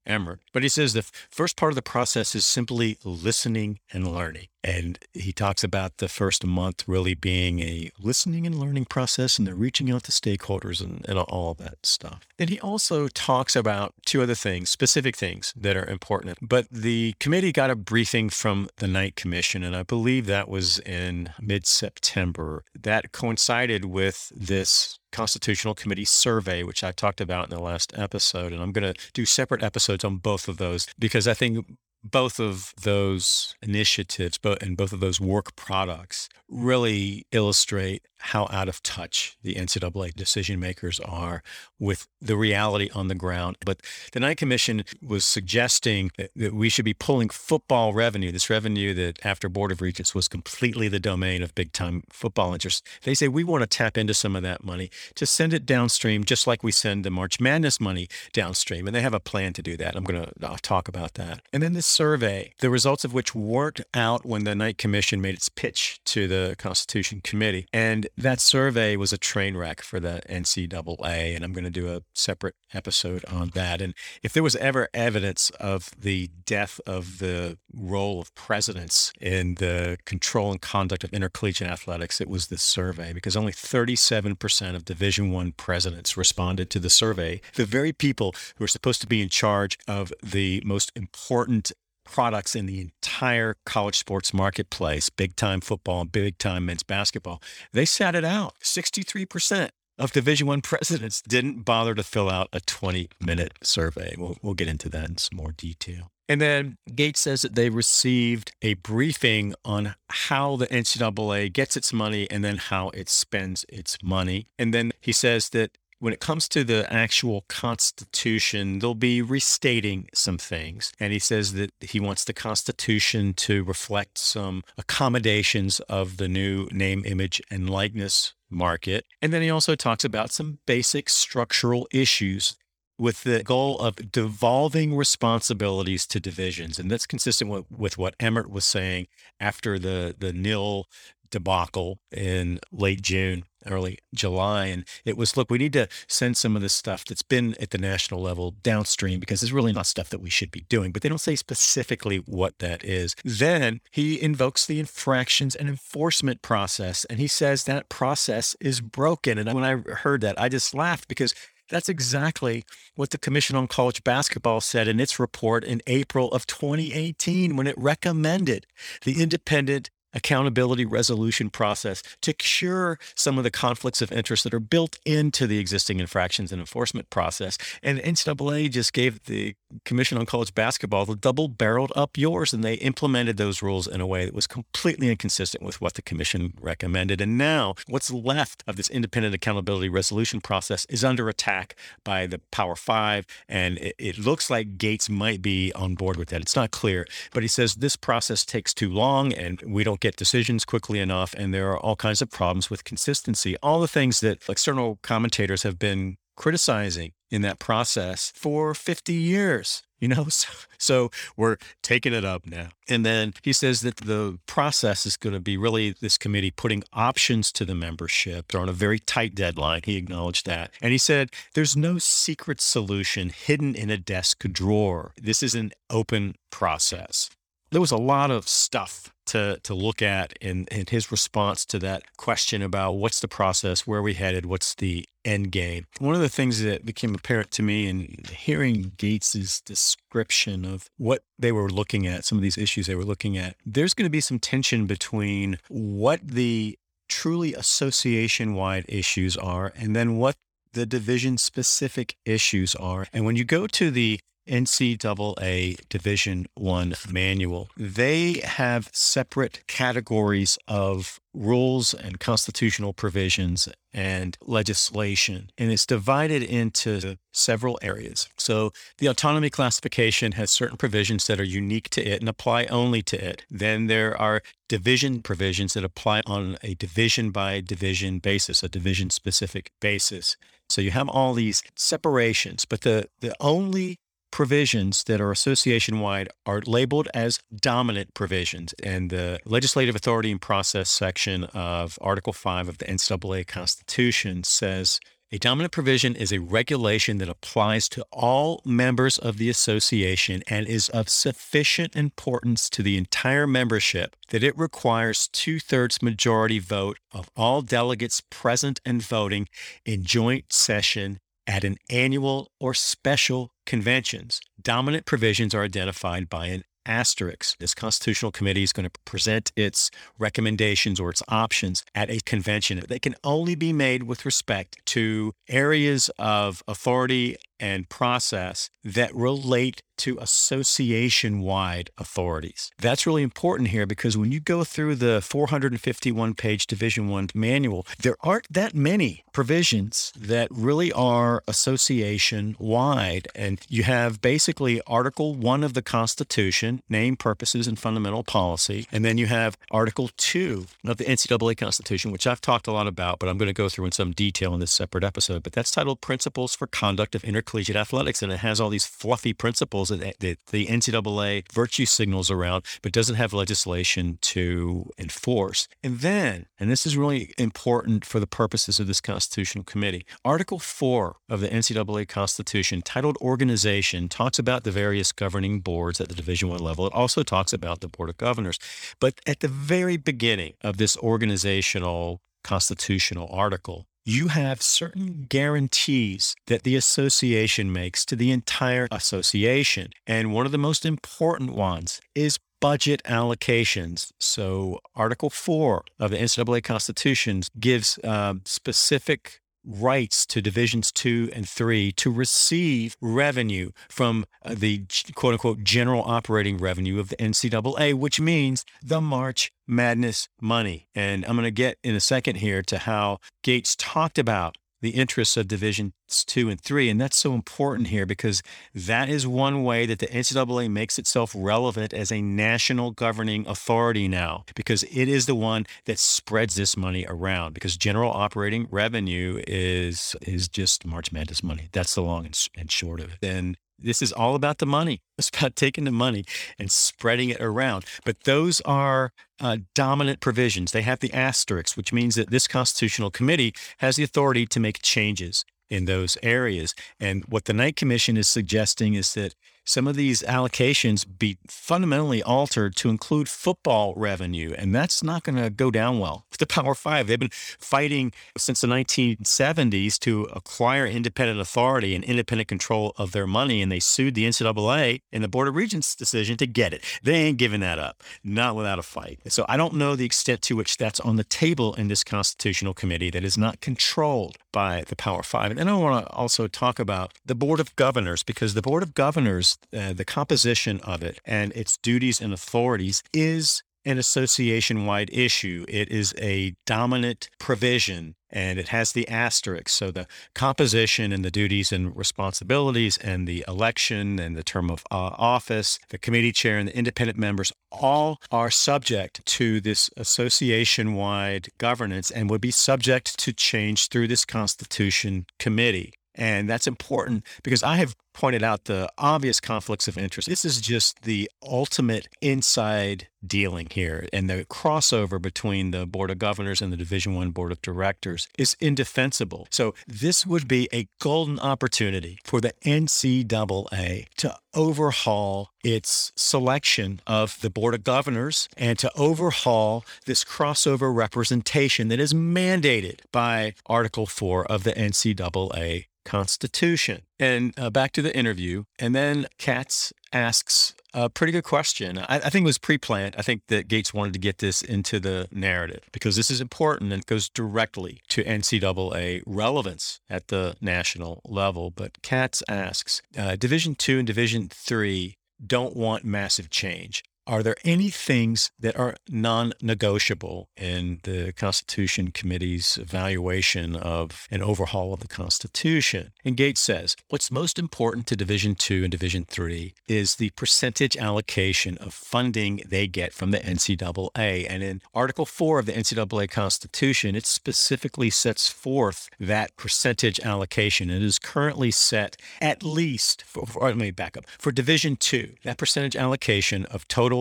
[0.54, 4.48] But he says the first part of the process is simply listening and learning.
[4.64, 9.48] And he talks about the first month really being a listening and learning process and
[9.48, 12.28] the reaching out to stakeholders and, and all that stuff.
[12.38, 16.38] Then he also talks about two other things, specific things that are important.
[16.42, 20.78] But the committee got a briefing from the Knight Commission, and I believe that was
[20.80, 22.64] in mid September.
[22.80, 28.54] That coincided with this Constitutional Committee survey, which I talked about in the last episode.
[28.54, 31.66] And I'm going to do separate episodes on both of those because I think
[32.04, 38.82] both of those initiatives and both of those work products really illustrate how out of
[38.84, 41.44] touch the NCAA decision makers are
[41.80, 43.58] with the reality on the ground.
[43.66, 43.82] But
[44.12, 48.94] the Knight Commission was suggesting that, that, we should be pulling football revenue, this revenue
[48.94, 52.82] that after Board of Regents was completely the domain of big time football interests.
[53.04, 56.24] They say we want to tap into some of that money to send it downstream,
[56.24, 58.88] just like we send the March Madness money downstream.
[58.88, 59.96] And they have a plan to do that.
[59.96, 61.42] I'm going to talk about that.
[61.52, 65.36] And then this survey, the results of which worked out when the Knight Commission made
[65.36, 67.66] its pitch to the Constitution Committee.
[67.74, 71.94] And that survey was a train wreck for the NCAA, and I'm going to do
[71.94, 73.82] a separate episode on that.
[73.82, 73.94] And
[74.24, 79.98] if there was ever evidence of the death of the role of presidents in the
[80.06, 85.32] control and conduct of intercollegiate athletics, it was this survey because only 37% of Division
[85.32, 87.42] One presidents responded to the survey.
[87.56, 91.72] The very people who are supposed to be in charge of the most important
[92.12, 97.86] products in the entire college sports marketplace, big time football big time men's basketball, they
[97.86, 98.56] sat it out.
[98.62, 104.16] 63% of Division One presidents didn't bother to fill out a 20 minute survey.
[104.18, 106.12] We'll, we'll get into that in some more detail.
[106.28, 111.92] And then Gates says that they received a briefing on how the NCAA gets its
[111.92, 114.48] money and then how it spends its money.
[114.58, 120.10] And then he says that when it comes to the actual Constitution, they'll be restating
[120.16, 120.92] some things.
[121.00, 126.68] And he says that he wants the Constitution to reflect some accommodations of the new
[126.72, 129.06] name, image, and likeness market.
[129.22, 132.56] And then he also talks about some basic structural issues
[132.98, 136.80] with the goal of devolving responsibilities to divisions.
[136.80, 139.06] And that's consistent with, with what Emmert was saying
[139.40, 140.88] after the, the nil
[141.32, 144.68] debacle in late June, early July.
[144.68, 147.72] And it was, look, we need to send some of this stuff that's been at
[147.72, 150.92] the national level downstream because it's really not stuff that we should be doing.
[150.92, 153.16] But they don't say specifically what that is.
[153.24, 157.06] Then he invokes the infractions and enforcement process.
[157.06, 159.38] And he says that process is broken.
[159.38, 161.34] And when I heard that, I just laughed because
[161.72, 162.66] that's exactly
[162.96, 167.66] what the Commission on College Basketball said in its report in April of 2018 when
[167.66, 168.68] it recommended
[169.06, 174.60] the independent accountability resolution process to cure some of the conflicts of interest that are
[174.60, 177.58] built into the existing infractions and enforcement process.
[177.82, 182.64] And NCAA just gave the Commission on College Basketball the double barreled up yours, and
[182.64, 186.54] they implemented those rules in a way that was completely inconsistent with what the Commission
[186.60, 187.22] recommended.
[187.22, 192.40] And now, what's left of this independent accountability resolution process is under attack by the
[192.52, 196.42] Power Five, and it, it looks like Gates might be on board with that.
[196.42, 200.18] It's not clear, but he says this process takes too long, and we don't get
[200.18, 203.56] decisions quickly enough, and there are all kinds of problems with consistency.
[203.64, 209.84] All the things that external commentators have been criticizing in that process for 50 years
[210.02, 210.28] you know?
[210.42, 212.70] So, so, we're taking it up now.
[212.90, 216.84] And then he says that the process is going to be really this committee putting
[216.92, 218.48] options to the membership.
[218.48, 219.82] They're on a very tight deadline.
[219.84, 220.72] He acknowledged that.
[220.82, 225.14] And he said there's no secret solution hidden in a desk drawer.
[225.22, 227.30] This is an open process
[227.72, 231.80] there was a lot of stuff to to look at in, in his response to
[231.80, 235.86] that question about what's the process, where are we headed, what's the end game.
[236.00, 241.24] One of the things that became apparent to me in hearing Gates's description of what
[241.38, 244.12] they were looking at, some of these issues they were looking at, there's going to
[244.12, 250.36] be some tension between what the truly association wide issues are and then what
[250.74, 253.06] the division specific issues are.
[253.14, 257.70] And when you go to the NCAA Division 1 manual.
[257.78, 267.18] They have separate categories of rules and constitutional provisions and legislation, and it's divided into
[267.34, 268.28] several areas.
[268.38, 273.02] So the autonomy classification has certain provisions that are unique to it and apply only
[273.04, 273.46] to it.
[273.50, 279.10] Then there are division provisions that apply on a division by division basis, a division
[279.10, 280.38] specific basis.
[280.70, 283.98] So you have all these separations, but the, the only
[284.32, 288.74] provisions that are association wide are labeled as dominant provisions.
[288.82, 295.00] And the legislative authority and process section of Article 5 of the NCAA Constitution says
[295.32, 300.68] A dominant provision is a regulation that applies to all members of the association and
[300.68, 306.98] is of sufficient importance to the entire membership that it requires two thirds majority vote
[307.12, 309.48] of all delegates present and voting
[309.86, 314.42] in joint session at an annual or special conventions.
[314.62, 317.58] Dominant provisions are identified by an asterisk.
[317.60, 322.82] This constitutional committee is going to present its recommendations or its options at a convention.
[322.88, 329.84] They can only be made with respect to areas of authority and process that relate
[330.02, 332.72] to association wide authorities.
[332.80, 337.86] That's really important here because when you go through the 451 page Division 1 manual,
[338.00, 343.28] there aren't that many provisions that really are association wide.
[343.36, 348.88] And you have basically Article 1 of the Constitution, name, purposes, and fundamental policy.
[348.92, 352.88] And then you have Article 2 of the NCAA Constitution, which I've talked a lot
[352.88, 355.44] about, but I'm going to go through in some detail in this separate episode.
[355.44, 358.86] But that's titled Principles for Conduct of Intercollegiate collegiate athletics, and it has all these
[358.86, 365.68] fluffy principles that, that the NCAA virtue signals around, but doesn't have legislation to enforce.
[365.84, 370.60] And then, and this is really important for the purposes of this constitutional committee, Article
[370.60, 376.16] 4 of the NCAA Constitution, titled Organization, talks about the various governing boards at the
[376.16, 376.88] Division One level.
[376.88, 378.60] It also talks about the Board of Governors.
[379.02, 386.64] But at the very beginning of this organizational constitutional article, you have certain guarantees that
[386.64, 389.92] the association makes to the entire association.
[390.06, 394.12] And one of the most important ones is budget allocations.
[394.20, 401.48] So, Article 4 of the NCAA Constitution gives uh, specific rights to divisions two and
[401.48, 404.86] three to receive revenue from uh, the
[405.16, 410.88] quote unquote general operating revenue of the NCAA, which means the March Madness money.
[410.94, 414.92] And I'm going to get in a second here to how Gates talked about the
[414.92, 415.94] interests of divisions
[416.26, 416.90] two and three.
[416.90, 421.34] And that's so important here because that is one way that the NCAA makes itself
[421.36, 426.76] relevant as a national governing authority now, because it is the one that spreads this
[426.76, 427.54] money around.
[427.54, 431.70] Because general operating revenue is is just March Madness money.
[431.72, 432.26] That's the long
[432.58, 433.26] and short of it.
[433.26, 435.02] And this is all about the money.
[435.22, 436.26] It's about taking the money
[436.58, 437.86] and spreading it around.
[438.04, 440.72] But those are uh, dominant provisions.
[440.72, 444.82] They have the asterisks, which means that this constitutional committee has the authority to make
[444.82, 446.74] changes in those areas.
[447.00, 452.24] And what the Knight Commission is suggesting is that some of these allocations be fundamentally
[452.24, 454.54] altered to include football revenue.
[454.58, 457.08] And that's not going to go down well with the Power Five.
[457.08, 463.28] They've been fighting since the 1970s to acquire independent authority and independent control of their
[463.28, 463.62] money.
[463.62, 466.84] And they sued the NCAA and the Board of Regents decision to get it.
[467.04, 469.20] They ain't giving that up, not without a fight.
[469.28, 472.74] So I don't know the extent to which that's on the table in this constitutional
[472.74, 475.52] committee that is not controlled by the Power Five.
[475.52, 478.94] And I want to also talk about the Board of Governors because the Board of
[478.94, 485.10] Governors uh, the composition of it and its duties and authorities is an association wide
[485.12, 485.66] issue.
[485.68, 489.70] It is a dominant provision and it has the asterisk.
[489.70, 494.84] So the composition and the duties and responsibilities and the election and the term of
[494.92, 500.94] uh, office, the committee chair and the independent members all are subject to this association
[500.94, 505.94] wide governance and would be subject to change through this constitution committee.
[506.16, 510.28] And that's important because I have pointed out the obvious conflicts of interest.
[510.28, 516.20] This is just the ultimate inside dealing here and the crossover between the board of
[516.20, 519.48] governors and the division 1 board of directors is indefensible.
[519.52, 527.40] So this would be a golden opportunity for the NCAA to overhaul its selection of
[527.42, 534.06] the board of governors and to overhaul this crossover representation that is mandated by article
[534.06, 537.04] 4 of the NCAA Constitution.
[537.22, 538.64] And uh, back to the interview.
[538.80, 542.00] And then Katz asks a pretty good question.
[542.00, 543.16] I, I think it was pre planned.
[543.18, 546.92] I think that Gates wanted to get this into the narrative because this is important
[546.92, 551.70] and goes directly to NCAA relevance at the national level.
[551.70, 555.16] But Katz asks uh, Division two and Division three
[555.46, 557.04] don't want massive change.
[557.28, 564.42] Are there any things that are non negotiable in the Constitution Committee's evaluation of an
[564.42, 566.14] overhaul of the Constitution?
[566.26, 570.98] And Gates says what's most important to Division 2 and Division 3 is the percentage
[570.98, 574.48] allocation of funding they get from the NCAA.
[574.50, 580.90] And in Article 4 of the NCAA Constitution, it specifically sets forth that percentage allocation.
[580.90, 585.36] It is currently set at least, for, for, let me back up, for Division 2,
[585.44, 587.21] that percentage allocation of total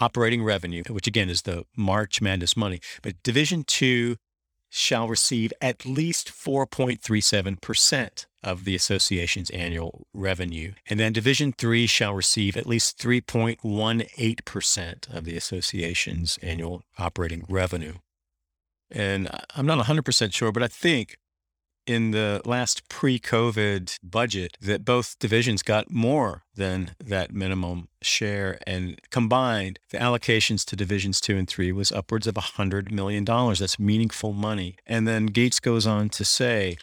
[0.00, 2.80] operating revenue, which again is the March Madness money.
[3.02, 4.16] But Division two
[4.74, 10.72] shall receive at least 4.37% of the association's annual revenue.
[10.88, 17.96] And then Division 3 shall receive at least 3.18% of the association's annual operating revenue.
[18.90, 21.18] And I'm not 100% sure, but I think
[21.86, 28.58] in the last pre COVID budget that both divisions got more than that minimum share.
[28.66, 33.24] And combined, the allocations to divisions two and three was upwards of $100 million.
[33.24, 34.76] That's meaningful money.
[34.86, 36.76] And then Gates goes on to say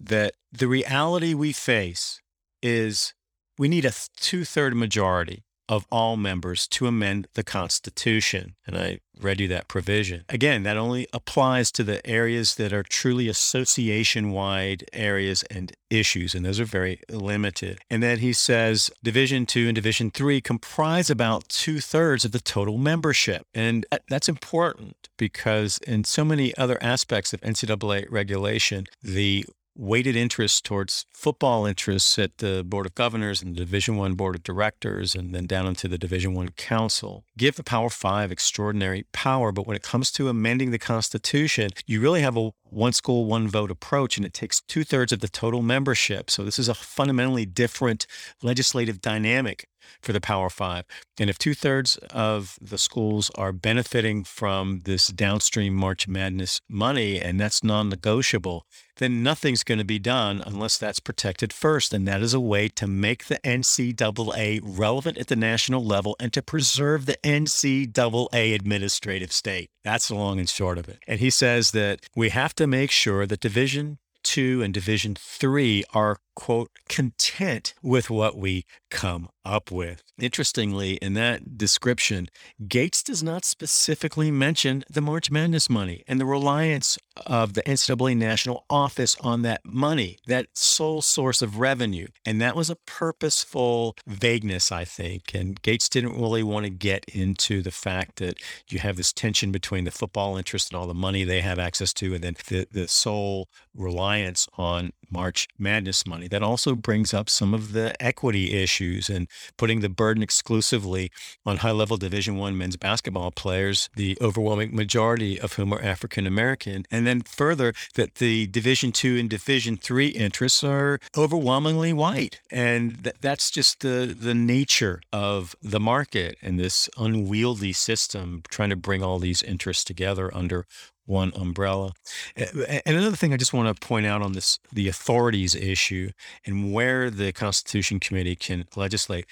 [0.00, 2.20] that the reality we face
[2.62, 3.14] is
[3.58, 8.54] we need a two third majority of all members to amend the Constitution.
[8.66, 10.24] And I read you that provision.
[10.28, 16.34] Again, that only applies to the areas that are truly association wide areas and issues,
[16.34, 17.78] and those are very limited.
[17.90, 22.40] And then he says Division two and Division three comprise about two thirds of the
[22.40, 23.46] total membership.
[23.54, 29.46] And that's important because in so many other aspects of NCAA regulation, the
[29.78, 34.34] weighted interest towards football interests at the board of governors and the division one board
[34.34, 37.24] of directors and then down into the division one council.
[37.38, 42.00] Give the power five extraordinary power but when it comes to amending the constitution you
[42.00, 45.62] really have a one school one vote approach and it takes two-thirds of the total
[45.62, 46.28] membership.
[46.28, 48.06] So this is a fundamentally different
[48.42, 49.68] legislative dynamic
[50.00, 50.84] for the Power Five.
[51.18, 57.20] And if two thirds of the schools are benefiting from this downstream March Madness money,
[57.20, 58.66] and that's non negotiable,
[58.96, 61.92] then nothing's going to be done unless that's protected first.
[61.94, 66.32] And that is a way to make the NCAA relevant at the national level and
[66.32, 69.70] to preserve the NCAA administrative state.
[69.84, 70.98] That's the long and short of it.
[71.06, 75.84] And he says that we have to make sure that Division two and Division three
[75.94, 80.02] are quote, content with what we come up with.
[80.20, 82.28] Interestingly, in that description,
[82.68, 88.16] Gates does not specifically mention the March Madness money and the reliance of the NCAA
[88.16, 92.08] national office on that money, that sole source of revenue.
[92.24, 95.34] And that was a purposeful vagueness, I think.
[95.34, 98.38] And Gates didn't really want to get into the fact that
[98.68, 101.92] you have this tension between the football interest and all the money they have access
[101.94, 106.28] to, and then the, the sole reliance on March Madness money.
[106.28, 111.10] That also brings up some of the equity issues and putting the burden exclusively
[111.44, 116.84] on high-level Division One men's basketball players, the overwhelming majority of whom are African American,
[116.90, 123.02] and then further that the Division Two and Division Three interests are overwhelmingly white, and
[123.04, 128.76] th- that's just the the nature of the market and this unwieldy system trying to
[128.76, 130.66] bring all these interests together under
[131.08, 131.92] one umbrella.
[132.36, 136.10] And another thing I just want to point out on this the authorities issue
[136.44, 139.26] and where the Constitution Committee can legislate.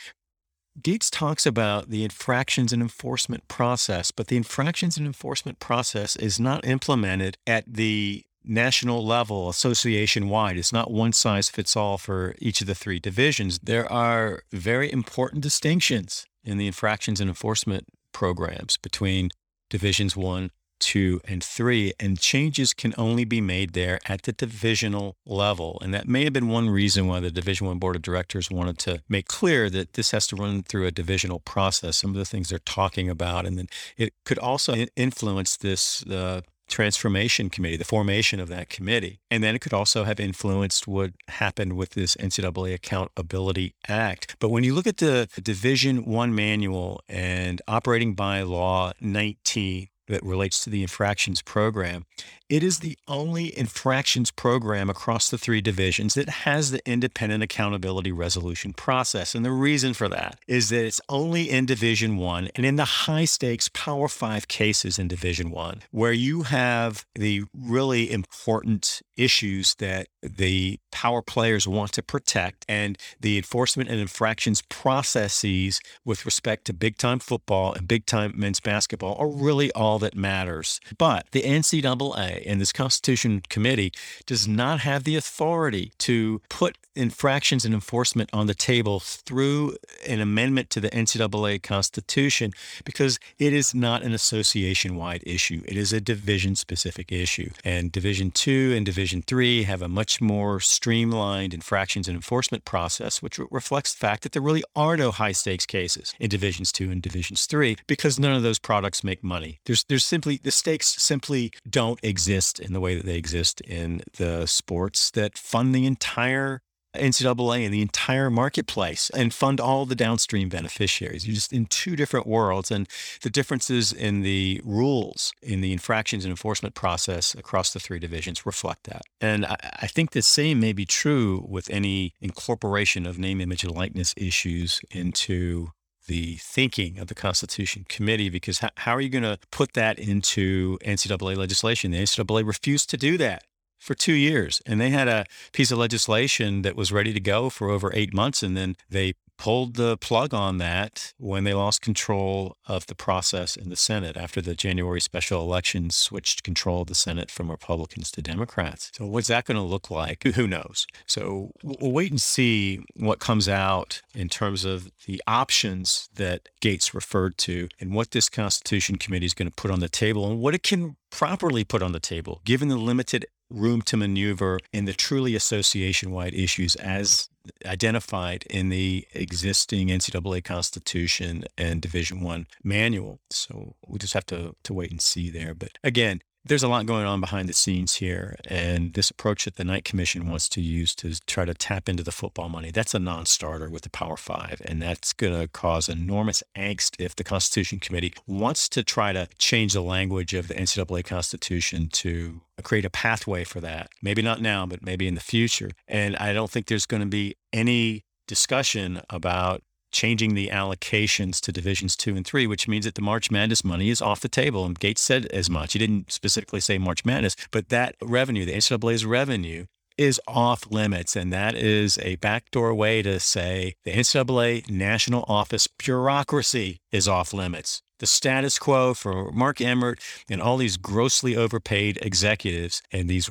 [0.83, 6.39] Gates talks about the infractions and enforcement process, but the infractions and enforcement process is
[6.39, 10.57] not implemented at the national level, association wide.
[10.57, 13.59] It's not one size fits all for each of the three divisions.
[13.63, 19.31] There are very important distinctions in the infractions and enforcement programs between
[19.69, 25.17] divisions one, two, and three, and changes can only be made there at the divisional
[25.25, 25.79] level.
[25.83, 28.79] And that may have been one reason why the Division One Board of Directors wanted
[28.81, 31.97] to make clear that this has to run through a divisional process.
[31.97, 36.05] Some of the things they're talking about, and then it could also influence this.
[36.07, 39.21] Uh, transformation committee, the formation of that committee.
[39.31, 44.37] And then it could also have influenced what happened with this NCAA Accountability Act.
[44.41, 50.23] But when you look at the Division One manual and operating by law 19, that
[50.23, 52.05] relates to the infractions program.
[52.49, 58.13] It is the only infractions program across the three divisions that has the independent accountability
[58.13, 59.35] resolution process.
[59.35, 62.85] And the reason for that is that it's only in Division One and in the
[62.85, 69.75] high stakes Power Five cases in Division One, where you have the really important issues
[69.77, 76.65] that the power players want to protect and the enforcement and infractions processes with respect
[76.67, 80.81] to big time football and big time men's basketball are really all that matters.
[80.99, 83.93] But the NCAA and this Constitution Committee
[84.27, 89.77] does not have the authority to put infractions and enforcement on the table through
[90.07, 92.53] an amendment to the NCAA Constitution
[92.85, 95.63] because it is not an association wide issue.
[95.67, 97.51] It is a division specific issue.
[97.65, 103.23] And Division 2 and Division 3 have a much more streamlined infractions and enforcement process,
[103.23, 106.91] which reflects the fact that there really are no high stakes cases in Divisions 2
[106.91, 109.61] and Divisions 3 because none of those products make money.
[109.67, 114.03] There's, there's simply, the stakes simply don't exist in the way that they exist in
[114.17, 116.63] the sports that fund the entire
[116.97, 121.27] NCAA and the entire marketplace and fund all the downstream beneficiaries.
[121.27, 122.71] You're just in two different worlds.
[122.71, 122.89] And
[123.23, 128.47] the differences in the rules in the infractions and enforcement process across the three divisions
[128.47, 129.03] reflect that.
[129.21, 133.65] And I, I think the same may be true with any incorporation of name, image,
[133.65, 135.71] and likeness issues into
[136.07, 139.99] the thinking of the Constitution Committee because how, how are you going to put that
[139.99, 141.91] into NCAA legislation?
[141.91, 143.45] The NCAA refused to do that
[143.79, 144.61] for two years.
[144.67, 148.15] And they had a piece of legislation that was ready to go for over eight
[148.15, 148.43] months.
[148.43, 153.57] And then they pulled the plug on that when they lost control of the process
[153.57, 158.11] in the Senate after the January special election switched control of the Senate from Republicans
[158.13, 158.91] to Democrats.
[158.95, 160.25] So, what's that going to look like?
[160.25, 160.87] Who knows?
[161.07, 166.95] So, we'll wait and see what comes out in terms of the options that Gates
[166.95, 170.41] referred to and what this Constitution Committee is going to put on the table and
[170.41, 174.85] what it can properly put on the table, given the limited room to maneuver in
[174.85, 177.29] the truly association wide issues as
[177.65, 183.21] identified in the existing NCAA Constitution and Division One manual.
[183.31, 185.55] So we just have to to wait and see there.
[185.55, 188.37] But again, there's a lot going on behind the scenes here.
[188.47, 192.03] And this approach that the Knight Commission wants to use to try to tap into
[192.03, 194.63] the football money, that's a non starter with the Power Five.
[194.65, 199.29] And that's going to cause enormous angst if the Constitution Committee wants to try to
[199.39, 203.91] change the language of the NCAA Constitution to create a pathway for that.
[204.01, 205.71] Maybe not now, but maybe in the future.
[205.89, 209.63] And I don't think there's going to be any discussion about
[209.97, 213.89] changing the allocations to divisions two and three, which means that the March Madness money
[213.89, 214.65] is off the table.
[214.67, 215.73] And Gates said as much.
[215.73, 219.65] He didn't specifically say March Madness, but that revenue, the NCAA's revenue,
[219.97, 221.17] is off limits.
[221.17, 227.33] And that is a backdoor way to say the NCAA national office bureaucracy is off
[227.33, 227.81] limits.
[227.99, 233.31] The status quo for Mark Emmert and all these grossly overpaid executives and these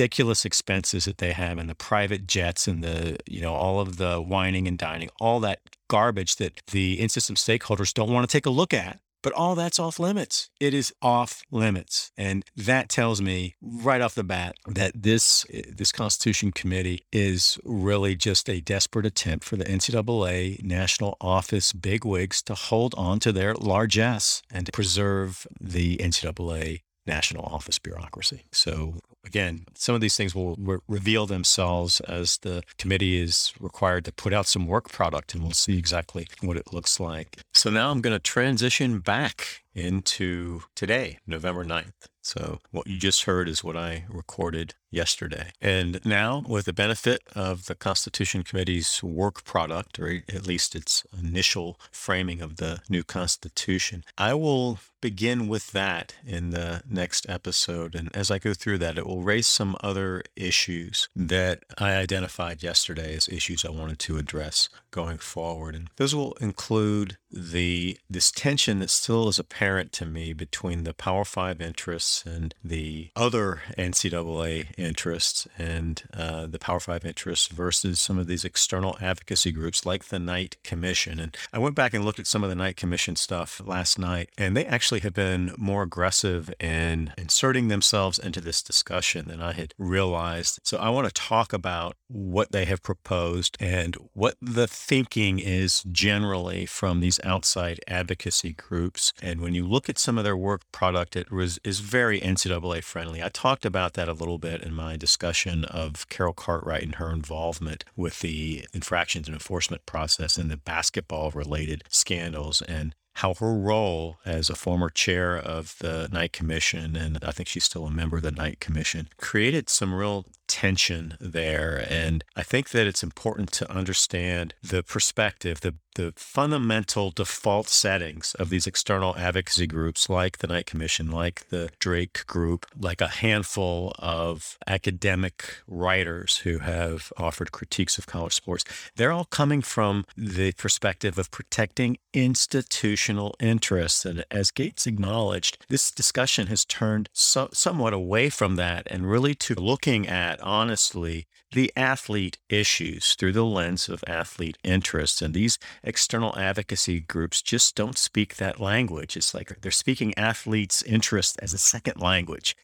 [0.00, 3.98] ridiculous expenses that they have and the private jets and the, you know, all of
[3.98, 8.32] the wining and dining, all that garbage that the in system stakeholders don't want to
[8.32, 8.98] take a look at.
[9.22, 10.48] But all that's off limits.
[10.58, 12.10] It is off limits.
[12.16, 18.16] And that tells me right off the bat that this this Constitution Committee is really
[18.16, 23.52] just a desperate attempt for the NCAA national office bigwigs to hold on to their
[23.54, 26.80] largesse and to preserve the NCAA
[27.10, 28.44] national office bureaucracy.
[28.52, 28.94] So
[29.24, 34.12] again, some of these things will re- reveal themselves as the committee is required to
[34.12, 37.38] put out some work product, and we'll see exactly what it looks like.
[37.52, 42.08] So now I'm going to transition back into today, November 9th.
[42.22, 45.52] So, what you just heard is what I recorded yesterday.
[45.60, 51.04] And now, with the benefit of the Constitution Committee's work product, or at least its
[51.18, 57.94] initial framing of the new Constitution, I will begin with that in the next episode.
[57.94, 62.62] And as I go through that, it will raise some other issues that I identified
[62.62, 65.74] yesterday as issues I wanted to address going forward.
[65.74, 70.94] And those will include the this tension that still is apparent to me between the
[70.94, 78.00] Power Five interests and the other NCAA interests, and uh, the Power Five interests versus
[78.00, 81.20] some of these external advocacy groups like the Knight Commission.
[81.20, 84.30] And I went back and looked at some of the Knight Commission stuff last night,
[84.36, 89.52] and they actually have been more aggressive in inserting themselves into this discussion than I
[89.52, 90.60] had realized.
[90.64, 95.82] So I want to talk about what they have proposed and what the thinking is
[95.84, 99.12] generally from these outside advocacy groups.
[99.22, 102.82] And when you look at some of their work product, it was is very NCAA
[102.82, 103.22] friendly.
[103.22, 107.10] I talked about that a little bit in my discussion of Carol Cartwright and her
[107.10, 113.52] involvement with the infractions and enforcement process and the basketball related scandals and how her
[113.52, 117.90] role as a former chair of the Knight Commission, and I think she's still a
[117.90, 121.86] member of the Knight Commission, created some real tension there.
[121.88, 128.34] And I think that it's important to understand the perspective, the, the fundamental default settings
[128.34, 133.06] of these external advocacy groups like the Knight Commission, like the Drake Group, like a
[133.06, 138.64] handful of academic writers who have offered critiques of college sports.
[138.96, 144.04] They're all coming from the perspective of protecting institutional interests.
[144.04, 149.34] And as Gates acknowledged, this discussion has turned so, somewhat away from that and really
[149.36, 155.20] to looking at honestly the athlete issues through the lens of athlete interests.
[155.20, 159.16] And these external advocacy groups just don't speak that language.
[159.16, 162.56] It's like they're speaking athletes' interests as a second language.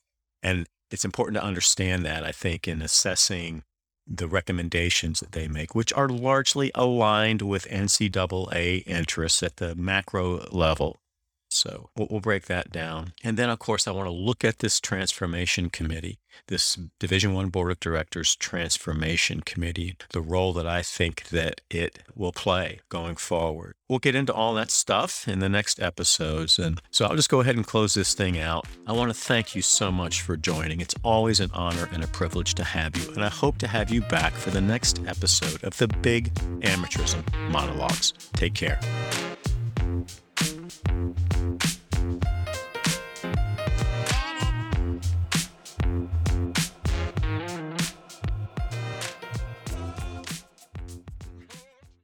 [0.43, 3.64] And it's important to understand that, I think, in assessing
[4.07, 10.47] the recommendations that they make, which are largely aligned with NCAA interests at the macro
[10.53, 11.01] level.
[11.57, 13.12] So we'll, we'll break that down.
[13.24, 17.48] And then, of course, I want to look at this transformation committee, this Division One
[17.48, 23.16] Board of Directors transformation committee, the role that I think that it will play going
[23.16, 23.74] forward.
[23.88, 26.59] We'll get into all that stuff in the next episodes.
[26.59, 28.66] And so I'll just go ahead and close this thing out.
[28.86, 30.80] I want to thank you so much for joining.
[30.80, 33.12] It's always an honor and a privilege to have you.
[33.12, 37.24] And I hope to have you back for the next episode of the Big Amateurism
[37.50, 38.12] Monologues.
[38.34, 38.80] Take care.
[40.89, 41.14] うん。